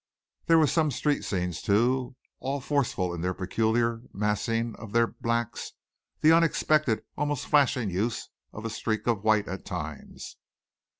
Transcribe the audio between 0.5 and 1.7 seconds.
were some street scenes,